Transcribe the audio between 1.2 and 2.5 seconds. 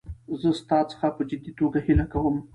جدي توګه هیله کوم.